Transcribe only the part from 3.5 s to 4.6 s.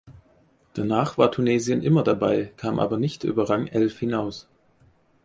Rang elf hinaus.